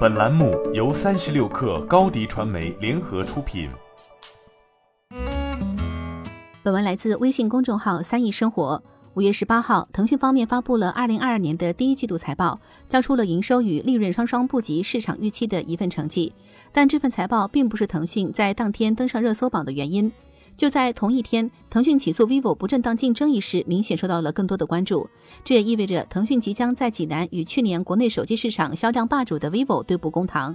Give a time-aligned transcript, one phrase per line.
[0.00, 3.70] 本栏目由三十六氪高低传媒联合出品。
[6.62, 8.82] 本文来自微信公众号“三亿生活”。
[9.14, 16.32] 五月十八号，腾讯方面发布了二零二二年的第一季度财报，交出了营收与利润双双不及市场预期的一份成绩。
[16.72, 20.12] 但这份财报并不是腾讯在当天登上热搜榜的原因。
[20.60, 25.08] 就在同一天，腾讯起诉 vivo 不正当竞争一事明显受到了更多的关注。
[25.42, 30.54] 这也意味着腾讯即将在济南与去年国内手机市场销量霸主的 vivo 对簿公堂。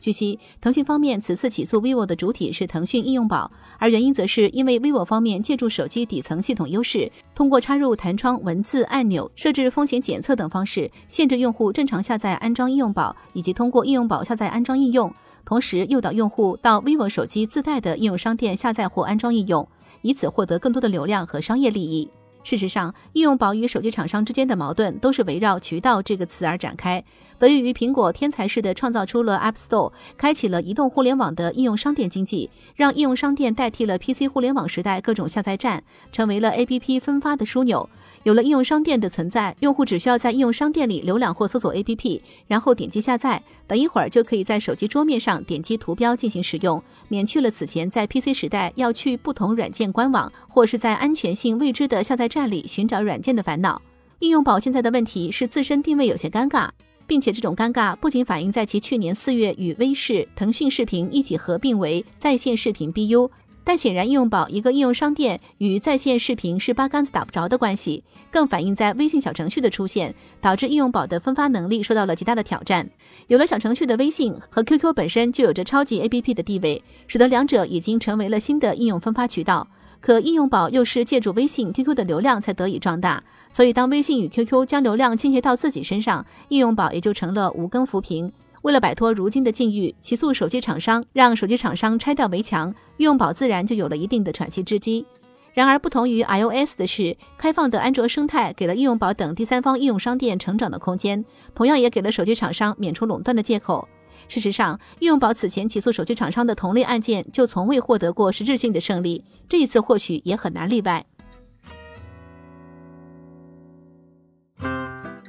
[0.00, 15.12] 据悉，腾讯方面此次起诉 vivo 的主体是腾讯应用宝，而原因则是因为 vivo 方面借助手机底层系统优势，通过插入弹窗、文字、按钮、设置风险检测等方式，限制用户正常下载安装应用宝，以及通过应用宝下载安装应用。
[15.44, 19.66] 同时诱导用户到 vivo 手机自带的应用商店下载或安装应用，
[20.02, 22.08] 以此获得更多的流量和商业利益。
[22.42, 27.02] 事实上，应用宝与手机厂商之间的矛盾都是围绕“渠道”这个词而展开。
[27.40, 35.82] 得益于苹果天才式的创造出了 App Store，开启了移动互联网的应用商店经济，让应用商店代替了 PC 互联网时代各种下载站，
[36.12, 37.88] 成为了 APP 分发的枢纽。
[38.24, 53.80] 有了应用商店的存在，用户只需要在应用商店里浏览或搜索 APP，然后点击下载，等一会儿就可以在手机桌面上点击图标进行使用，免去了此前在 PC 时代要去不同软件官网或是在安全性未知的下载站里寻找软件的烦恼。
[54.18, 56.68] 应用宝现在的问题是自身定位有些尴尬。
[57.10, 63.28] 并且这种尴尬不仅反映在其去年四月与微视、腾讯视频一起合并为在线视频 BU，
[63.64, 72.88] 但显然应用宝一个应用商店与在线视频是八竿子打不着的关系，更反映在微信小程序的出现，导致应用宝的分发能力受到了极大的挑战。
[73.26, 79.66] 有了小程序的微信和 QQ 本身就有着超级 APP 的地位，使得两者已经成为了新的应用分发渠道。
[80.00, 88.32] 可应用宝又是借助微信、QQ 的流量才得以壮大，所以当微信与 QQ 将流量倾斜到自己身上，应用宝也就成了无根浮萍。
[88.62, 95.06] 为了摆脱如今的境遇，起诉手机厂商，让手机厂商拆掉围墙，应用宝自然就有了一定的喘息之机。
[95.52, 101.24] 然而，不同于 iOS 的是，开放的安卓生态给了应用宝等第三方应用商店成长的空间，
[101.54, 103.88] 同样也给了手机厂商免除垄断的借口。
[104.30, 111.04] 事实上，应用宝此前起诉手机厂商的同类案件就从未获得过实质性的胜利，这一次或许也很难例外。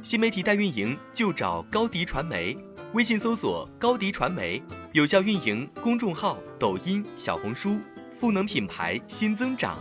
[0.04, 2.56] 新媒体代运营就找高迪传媒，
[2.94, 7.80] 微信搜索高迪传媒，有效运营公众号、抖音、小红书，
[8.12, 9.80] 赋能品牌新增长。